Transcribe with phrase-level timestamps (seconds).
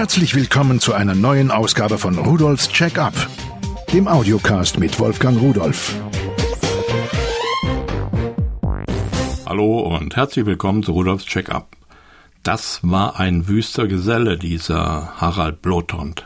[0.00, 3.12] Herzlich willkommen zu einer neuen Ausgabe von Rudolfs Check-up,
[3.92, 5.94] dem Audiocast mit Wolfgang Rudolf.
[9.44, 11.76] Hallo und herzlich willkommen zu Rudolfs Check-up.
[12.42, 16.24] Das war ein wüster Geselle, dieser Harald Blotond,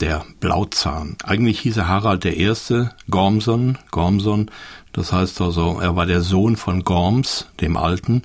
[0.00, 1.16] der Blauzahn.
[1.22, 4.50] Eigentlich hieß er Harald Erste, Gormson, Gormson,
[4.92, 8.22] das heißt also, er war der Sohn von Gorms, dem Alten,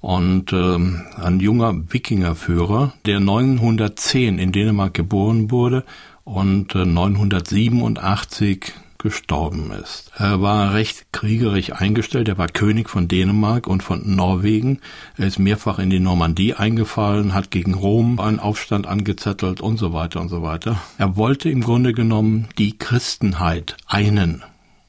[0.00, 5.84] und ähm, ein junger Wikingerführer, der 910 in Dänemark geboren wurde
[6.24, 10.10] und äh, 987 gestorben ist.
[10.16, 14.80] Er war recht kriegerisch eingestellt, er war König von Dänemark und von Norwegen,
[15.16, 19.92] er ist mehrfach in die Normandie eingefallen, hat gegen Rom einen Aufstand angezettelt und so
[19.92, 20.82] weiter und so weiter.
[20.98, 24.42] Er wollte im Grunde genommen die Christenheit einen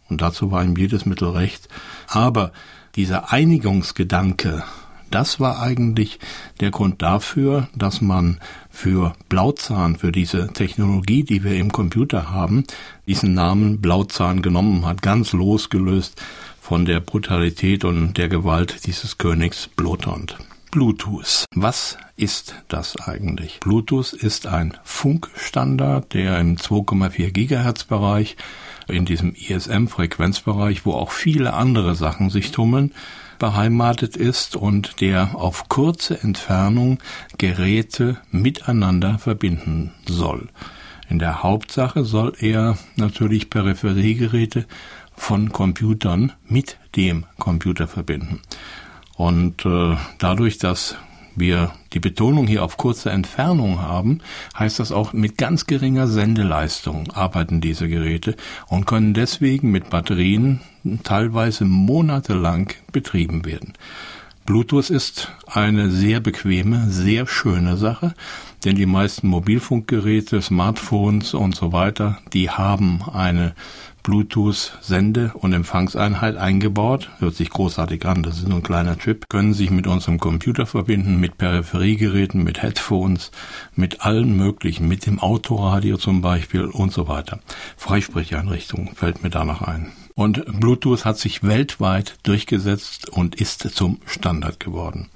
[0.09, 1.69] und dazu war ihm jedes Mittel recht,
[2.07, 2.51] aber
[2.95, 4.63] dieser Einigungsgedanke
[5.11, 6.19] das war eigentlich
[6.59, 12.63] der Grund dafür, dass man für Blauzahn, für diese Technologie, die wir im Computer haben,
[13.07, 16.21] diesen Namen Blauzahn genommen hat, ganz losgelöst
[16.61, 20.37] von der Brutalität und der Gewalt dieses Königs Blotond.
[20.71, 21.45] Bluetooth.
[21.55, 23.59] Was ist das eigentlich?
[23.59, 28.37] Bluetooth ist ein Funkstandard, der im 2,4 Gigahertz Bereich,
[28.87, 32.91] in diesem ISM-Frequenzbereich, wo auch viele andere Sachen sich tummeln,
[33.39, 36.99] beheimatet ist und der auf kurze Entfernung
[37.37, 40.49] Geräte miteinander verbinden soll.
[41.09, 44.65] In der Hauptsache soll er natürlich Peripheriegeräte
[45.15, 48.41] von Computern mit dem Computer verbinden.
[49.15, 50.95] Und äh, dadurch, dass
[51.35, 54.19] wir die Betonung hier auf kurze Entfernung haben,
[54.57, 58.35] heißt das auch mit ganz geringer Sendeleistung arbeiten diese Geräte
[58.67, 60.61] und können deswegen mit Batterien
[61.03, 63.73] teilweise monatelang betrieben werden.
[64.45, 68.15] Bluetooth ist eine sehr bequeme, sehr schöne Sache,
[68.65, 73.53] denn die meisten Mobilfunkgeräte, Smartphones und so weiter, die haben eine
[74.01, 77.11] Bluetooth-Sende- und Empfangseinheit eingebaut.
[77.19, 78.23] Hört sich großartig an.
[78.23, 79.29] Das ist nur ein kleiner Chip.
[79.29, 83.29] Können sich mit unserem Computer verbinden, mit Peripheriegeräten, mit Headphones,
[83.75, 87.39] mit allen möglichen, mit dem Autoradio zum Beispiel und so weiter.
[87.77, 89.91] Freisprecheinrichtung fällt mir danach ein.
[90.19, 95.07] Und Bluetooth hat sich weltweit durchgesetzt und ist zum Standard geworden.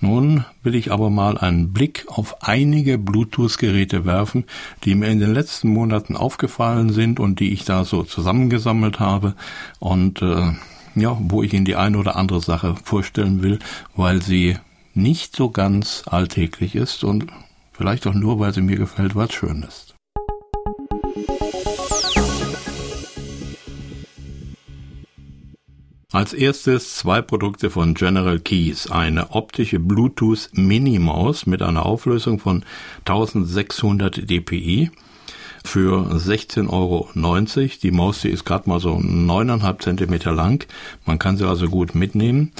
[0.00, 4.44] Nun will ich aber mal einen Blick auf einige Bluetooth-Geräte werfen,
[4.84, 9.34] die mir in den letzten Monaten aufgefallen sind und die ich da so zusammengesammelt habe
[9.78, 10.52] und äh,
[10.94, 13.60] ja, wo ich Ihnen die eine oder andere Sache vorstellen will,
[13.96, 14.58] weil sie
[14.92, 17.28] nicht so ganz alltäglich ist und
[17.72, 19.93] vielleicht auch nur, weil sie mir gefällt, was schön ist.
[26.14, 28.88] Als erstes zwei Produkte von General Keys.
[28.88, 32.64] Eine optische Bluetooth Mini-Maus mit einer Auflösung von
[33.04, 34.92] 1600 dpi
[35.64, 37.08] für 16,90 Euro.
[37.82, 40.64] Die Maus, die ist gerade mal so neuneinhalb Zentimeter lang.
[41.04, 42.52] Man kann sie also gut mitnehmen.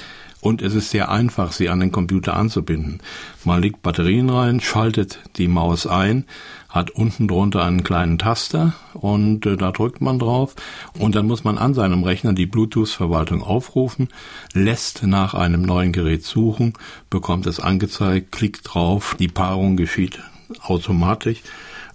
[0.45, 3.01] Und es ist sehr einfach, sie an den Computer anzubinden.
[3.45, 6.27] Man legt Batterien rein, schaltet die Maus ein,
[6.69, 10.55] hat unten drunter einen kleinen Taster und äh, da drückt man drauf
[10.99, 14.09] und dann muss man an seinem Rechner die Bluetooth-Verwaltung aufrufen,
[14.53, 16.75] lässt nach einem neuen Gerät suchen,
[17.09, 20.19] bekommt es angezeigt, klickt drauf, die Paarung geschieht
[20.61, 21.39] automatisch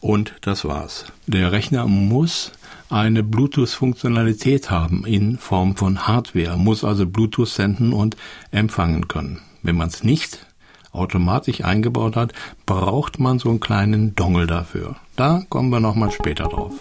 [0.02, 1.06] und das war's.
[1.28, 2.52] Der Rechner muss
[2.90, 8.18] eine Bluetooth-Funktionalität haben in Form von Hardware, muss also Bluetooth senden und
[8.52, 9.42] empfangen können.
[9.62, 10.46] Wenn man es nicht
[10.92, 12.34] automatisch eingebaut hat,
[12.66, 14.96] braucht man so einen kleinen Dongle dafür.
[15.16, 16.74] Da kommen wir nochmal später drauf.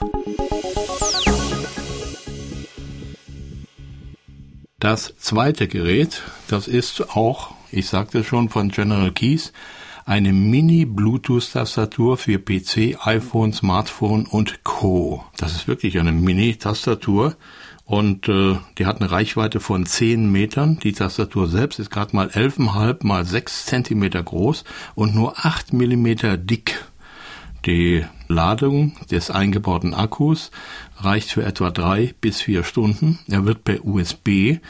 [4.80, 9.52] Das zweite Gerät, das ist auch, ich sagte schon von General Keys,
[10.08, 15.22] eine Mini-Bluetooth-Tastatur für PC, iPhone, Smartphone und Co.
[15.36, 17.36] Das ist wirklich eine Mini-Tastatur
[17.84, 20.78] und äh, die hat eine Reichweite von 10 Metern.
[20.82, 24.64] Die Tastatur selbst ist gerade mal 11,5 mal 6 Zentimeter groß
[24.94, 26.86] und nur 8 Millimeter dick.
[27.66, 30.50] Die Ladung des eingebauten Akkus
[30.96, 33.18] reicht für etwa drei bis vier Stunden.
[33.28, 34.60] Er wird per USB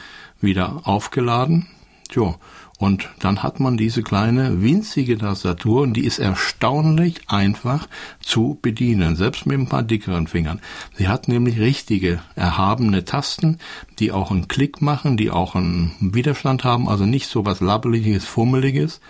[0.41, 1.67] wieder aufgeladen.
[2.09, 2.35] Tja,
[2.79, 7.87] und dann hat man diese kleine winzige Tastatur und die ist erstaunlich einfach
[8.19, 10.59] zu bedienen, selbst mit ein paar dickeren Fingern.
[10.95, 13.59] Sie hat nämlich richtige, erhabene Tasten,
[13.99, 18.25] die auch einen Klick machen, die auch einen Widerstand haben, also nicht so was labbeliges,
[18.25, 19.01] fummeliges.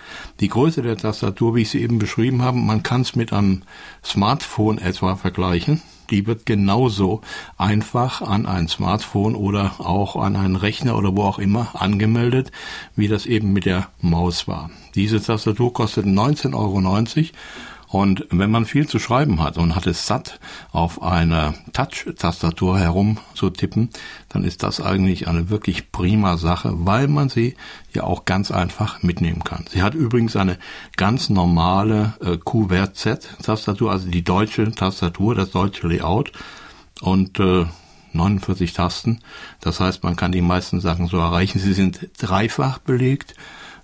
[0.42, 3.62] Die Größe der Tastatur, wie ich sie eben beschrieben habe, man kann es mit einem
[4.04, 7.21] Smartphone etwa vergleichen die wird genauso
[7.57, 12.51] einfach an ein Smartphone oder auch an einen Rechner oder wo auch immer angemeldet,
[12.95, 14.69] wie das eben mit der Maus war.
[14.95, 16.79] Diese Tastatur kostet 19,90 Euro
[17.89, 20.39] Und wenn man viel zu schreiben hat und hat es satt,
[20.71, 23.89] auf einer Touch-Tastatur herum zu tippen,
[24.30, 27.56] dann ist das eigentlich eine wirklich prima Sache, weil man sie
[27.91, 29.65] ja auch ganz einfach mitnehmen kann.
[29.71, 30.59] Sie hat übrigens eine
[30.97, 36.31] ganz normale äh, QWERTZ-Tastatur, also die deutsche Tastatur, das deutsche Layout
[37.01, 37.65] und äh,
[38.13, 39.19] 49 Tasten.
[39.62, 41.59] Das heißt, man kann die meisten Sachen so erreichen.
[41.59, 43.36] Sie sind dreifach belegt,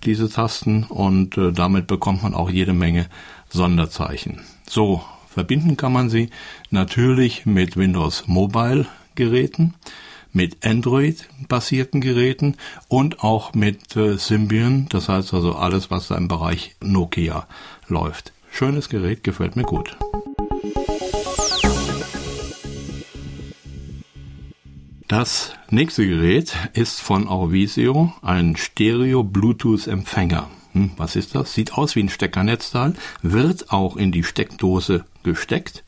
[0.04, 3.06] diese Tasten, und äh, damit bekommt man auch jede Menge
[3.56, 4.42] Sonderzeichen.
[4.68, 6.30] So, verbinden kann man sie
[6.70, 8.86] natürlich mit Windows Mobile
[9.16, 9.74] Geräten,
[10.32, 12.56] mit Android-basierten Geräten
[12.86, 17.48] und auch mit äh, Symbian, das heißt also alles, was da im Bereich Nokia
[17.88, 18.32] läuft.
[18.52, 19.96] Schönes Gerät, gefällt mir gut.
[25.08, 30.50] Das nächste Gerät ist von Orvisio, ein Stereo-Bluetooth-Empfänger.
[30.76, 31.54] Hm, was ist das?
[31.54, 32.92] Sieht aus wie ein Steckernetzteil,
[33.22, 35.84] wird auch in die Steckdose gesteckt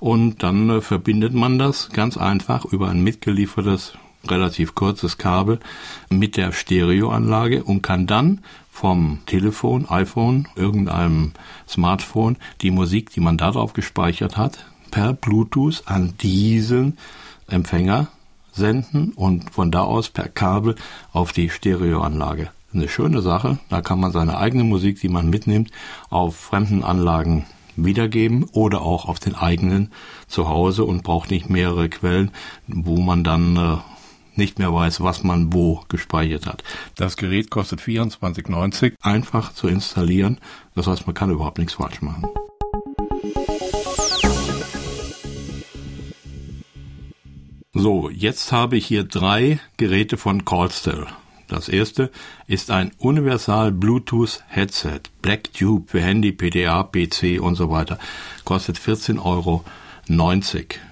[0.00, 3.92] und dann äh, verbindet man das ganz einfach über ein mitgeliefertes,
[4.26, 5.60] relativ kurzes Kabel
[6.08, 8.40] mit der Stereoanlage und kann dann
[8.70, 11.32] vom Telefon, iPhone, irgendeinem
[11.68, 16.96] Smartphone die Musik, die man darauf gespeichert hat, per Bluetooth an diesen
[17.46, 18.08] Empfänger
[18.52, 20.76] senden und von da aus per Kabel
[21.12, 22.48] auf die Stereoanlage.
[22.74, 25.70] Eine schöne Sache, da kann man seine eigene Musik, die man mitnimmt,
[26.10, 29.92] auf fremden Anlagen wiedergeben oder auch auf den eigenen
[30.26, 32.32] zu Hause und braucht nicht mehrere Quellen,
[32.66, 33.76] wo man dann äh,
[34.34, 36.64] nicht mehr weiß, was man wo gespeichert hat.
[36.96, 40.38] Das Gerät kostet 24,90, einfach zu installieren.
[40.74, 42.24] Das heißt, man kann überhaupt nichts falsch machen.
[47.72, 51.06] So, jetzt habe ich hier drei Geräte von Callstel.
[51.48, 52.10] Das erste
[52.46, 57.98] ist ein Universal Bluetooth Headset, Black Tube für Handy, PDA, PC und so weiter.
[58.44, 59.64] Kostet 14,90 Euro.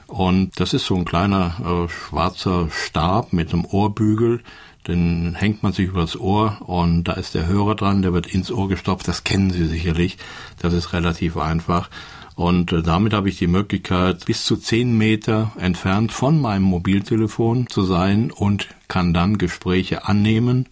[0.07, 4.43] Und das ist so ein kleiner äh, schwarzer Stab mit einem Ohrbügel.
[4.87, 8.51] Den hängt man sich übers Ohr und da ist der Hörer dran, der wird ins
[8.51, 9.07] Ohr gestopft.
[9.07, 10.19] Das kennen Sie sicherlich.
[10.61, 11.89] Das ist relativ einfach.
[12.35, 17.69] Und äh, damit habe ich die Möglichkeit, bis zu zehn Meter entfernt von meinem Mobiltelefon
[17.69, 20.69] zu sein und kann dann Gespräche annehmen,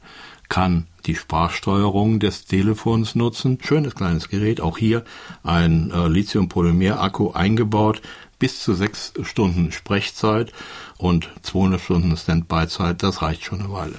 [0.48, 3.58] kann die Sprachsteuerung des Telefons nutzen.
[3.62, 5.04] Schönes kleines Gerät, auch hier
[5.42, 8.02] ein äh, Lithium-Polymer-Akku eingebaut,
[8.40, 10.52] bis zu sechs Stunden Sprechzeit
[10.98, 13.98] und 200 Stunden Standby-Zeit, das reicht schon eine Weile.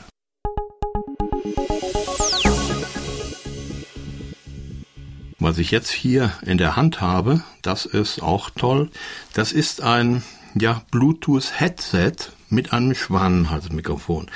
[5.39, 8.91] Was ich jetzt hier in der Hand habe, das ist auch toll.
[9.33, 10.23] Das ist ein
[10.53, 12.13] ja, Bluetooth-Headset
[12.49, 14.29] mit einem Schwanenhalsmikrofon.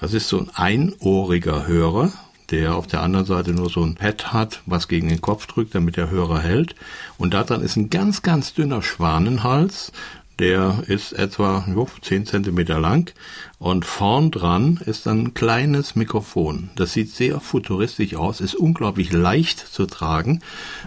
[0.00, 2.12] Das ist so ein einohriger Hörer,
[2.50, 5.74] der auf der anderen Seite nur so ein Pad hat, was gegen den Kopf drückt,
[5.74, 6.74] damit der Hörer hält.
[7.16, 9.92] Und daran ist ein ganz, ganz dünner Schwanenhals,
[10.38, 13.12] der ist etwa jo, 10 Zentimeter lang
[13.58, 16.70] und vorn dran ist ein kleines Mikrofon.
[16.76, 20.40] Das sieht sehr futuristisch aus, ist unglaublich leicht zu tragen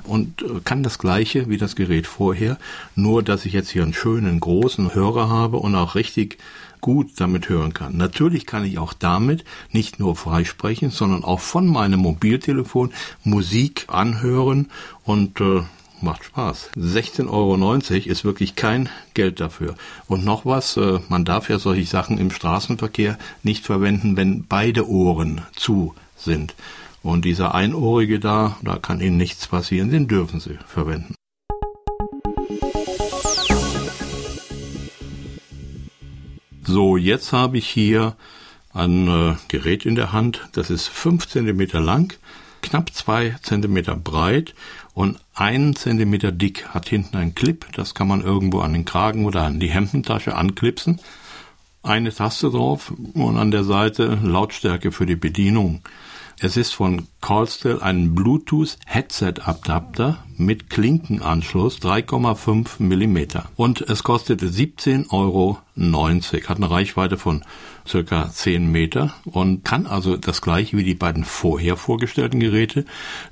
[0.03, 2.57] und äh, kann das gleiche wie das Gerät vorher,
[2.95, 6.37] nur dass ich jetzt hier einen schönen großen Hörer habe und auch richtig
[6.81, 7.97] gut damit hören kann.
[7.97, 12.91] Natürlich kann ich auch damit nicht nur freisprechen, sondern auch von meinem Mobiltelefon
[13.23, 14.69] Musik anhören
[15.03, 15.61] und äh,
[16.01, 16.71] macht Spaß.
[16.75, 19.75] 16,90 Euro ist wirklich kein Geld dafür.
[20.07, 24.89] Und noch was, äh, man darf ja solche Sachen im Straßenverkehr nicht verwenden, wenn beide
[24.89, 26.55] Ohren zu sind.
[27.03, 31.15] Und dieser Einohrige da, da kann Ihnen nichts passieren, den dürfen Sie verwenden.
[36.71, 38.15] So, jetzt habe ich hier
[38.73, 42.13] ein äh, Gerät in der Hand, das ist 5 cm lang,
[42.61, 44.55] knapp 2 cm breit
[44.93, 49.25] und einen Zentimeter dick, hat hinten einen Clip, das kann man irgendwo an den Kragen
[49.25, 51.01] oder an die Hemdentasche anklipsen.
[51.83, 55.81] Eine Taste drauf und an der Seite Lautstärke für die Bedienung.
[56.43, 64.47] Es ist von Callstel ein Bluetooth Headset Adapter mit Klinkenanschluss 3,5 mm und es kostete
[64.47, 65.59] 17,90 Euro.
[66.49, 67.45] Hat eine Reichweite von
[67.87, 72.85] circa 10 Meter und kann also das gleiche wie die beiden vorher vorgestellten Geräte,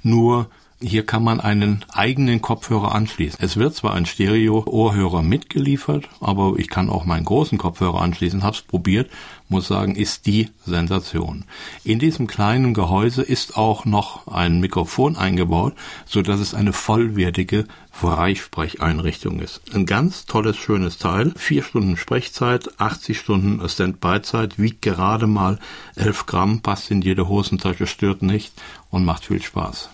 [0.04, 0.48] nur
[0.82, 3.40] hier kann man einen eigenen Kopfhörer anschließen.
[3.42, 8.44] Es wird zwar ein Stereo-Ohrhörer mitgeliefert, aber ich kann auch meinen großen Kopfhörer anschließen.
[8.44, 9.10] Hab's probiert,
[9.50, 11.44] muss sagen, ist die Sensation.
[11.84, 15.74] In diesem kleinen Gehäuse ist auch noch ein Mikrofon eingebaut,
[16.06, 19.62] so dass es eine vollwertige Freisprecheinrichtung ist.
[19.74, 21.34] Ein ganz tolles, schönes Teil.
[21.36, 25.60] Vier Stunden Sprechzeit, 80 Stunden Standby-Zeit, wiegt gerade mal
[25.98, 28.54] 11 Gramm, passt in jede Hosentasche, stört nicht
[28.90, 29.90] und macht viel Spaß.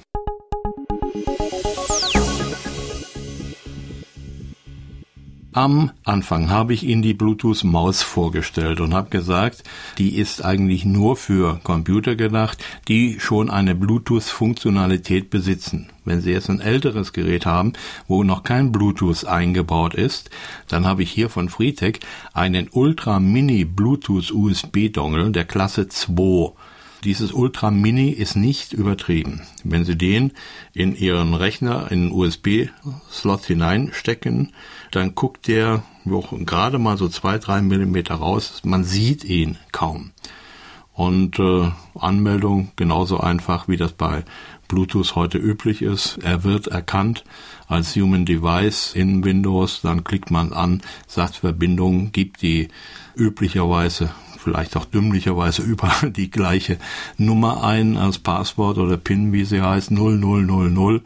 [5.56, 9.64] Am Anfang habe ich Ihnen die Bluetooth-Maus vorgestellt und habe gesagt,
[9.98, 15.88] die ist eigentlich nur für Computer gedacht, die schon eine Bluetooth-Funktionalität besitzen.
[16.04, 17.72] Wenn Sie jetzt ein älteres Gerät haben,
[18.06, 20.30] wo noch kein Bluetooth eingebaut ist,
[20.68, 22.02] dann habe ich hier von Freetech
[22.34, 26.52] einen Ultra Mini Bluetooth USB Dongle der Klasse 2.
[27.04, 29.42] Dieses Ultra Mini ist nicht übertrieben.
[29.64, 30.32] Wenn Sie den
[30.74, 34.54] in Ihren Rechner in USB-Slot hineinstecken,
[34.92, 38.62] dann guckt der gerade mal so zwei, drei Millimeter raus.
[38.64, 40.12] Man sieht ihn kaum.
[40.94, 44.24] Und äh, Anmeldung genauso einfach, wie das bei
[44.70, 46.20] Bluetooth heute üblich ist.
[46.24, 47.26] Er wird erkannt
[47.68, 49.82] als Human Device in Windows.
[49.82, 52.70] Dann klickt man an, sagt Verbindung, gibt die
[53.16, 54.12] üblicherweise
[54.46, 56.78] vielleicht auch dümmlicherweise überall die gleiche
[57.18, 61.02] Nummer ein als Passwort oder PIN, wie sie heißt, 0000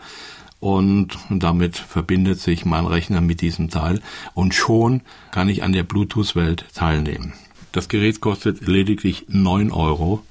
[0.60, 4.01] und damit verbindet sich mein Rechner mit diesem Teil
[4.34, 7.34] und schon kann ich an der Bluetooth-Welt teilnehmen.
[7.72, 10.24] Das Gerät kostet lediglich 9,90 Euro.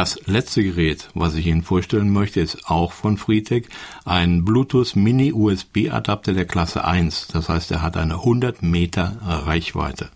[0.00, 3.66] Das letzte Gerät, was ich Ihnen vorstellen möchte, ist auch von Freetech,
[4.06, 7.26] ein Bluetooth Mini USB Adapter der Klasse 1.
[7.26, 10.08] Das heißt, er hat eine 100 Meter Reichweite.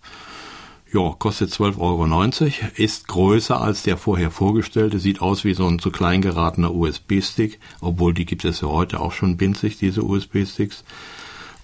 [0.91, 5.77] Ja, kostet 12,90 Euro, ist größer als der vorher vorgestellte, sieht aus wie so ein
[5.77, 10.83] zu klein geratener USB-Stick, obwohl die gibt es ja heute auch schon winzig, diese USB-Sticks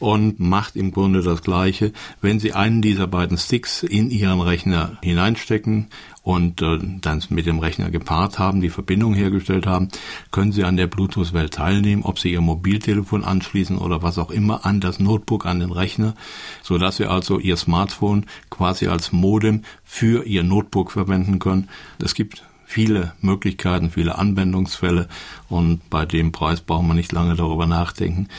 [0.01, 1.93] und macht im Grunde das Gleiche.
[2.21, 5.87] Wenn Sie einen dieser beiden Sticks in Ihren Rechner hineinstecken
[6.23, 9.89] und äh, dann mit dem Rechner gepaart haben, die Verbindung hergestellt haben,
[10.31, 14.65] können Sie an der Bluetooth-Welt teilnehmen, ob Sie Ihr Mobiltelefon anschließen oder was auch immer
[14.65, 16.15] an das Notebook, an den Rechner,
[16.63, 21.69] so dass Sie also Ihr Smartphone quasi als Modem für Ihr Notebook verwenden können.
[22.03, 25.07] Es gibt viele Möglichkeiten, viele Anwendungsfälle
[25.49, 28.29] und bei dem Preis braucht man nicht lange darüber nachdenken.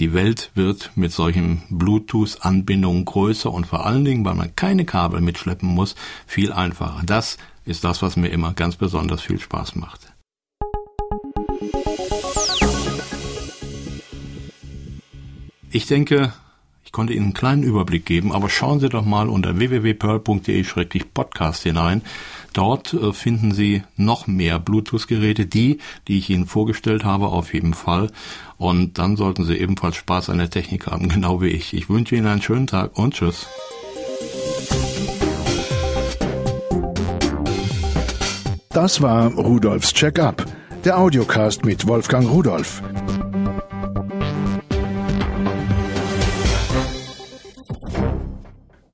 [0.00, 5.20] Die Welt wird mit solchen Bluetooth-Anbindungen größer und vor allen Dingen, weil man keine Kabel
[5.20, 5.94] mitschleppen muss,
[6.26, 7.02] viel einfacher.
[7.04, 10.14] Das ist das, was mir immer ganz besonders viel Spaß macht.
[15.70, 16.32] Ich denke,
[16.82, 22.00] ich konnte Ihnen einen kleinen Überblick geben, aber schauen Sie doch mal unter www.pearl.de-podcast hinein.
[22.52, 25.78] Dort äh, finden Sie noch mehr Bluetooth-Geräte, die,
[26.08, 28.10] die ich Ihnen vorgestellt habe, auf jeden Fall.
[28.56, 31.74] Und dann sollten Sie ebenfalls Spaß an der Technik haben, genau wie ich.
[31.74, 33.46] Ich wünsche Ihnen einen schönen Tag und tschüss.
[38.70, 40.46] Das war Rudolfs Check-up,
[40.84, 42.82] der Audiocast mit Wolfgang Rudolf.